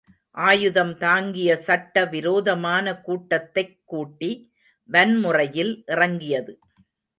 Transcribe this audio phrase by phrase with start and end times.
[0.37, 4.53] ஆயுதம் தாங்கிய சட்ட விரோதமான கூட்டத்தைக் கூட்டி
[4.89, 6.59] வன்முறையில் இறங்கியது.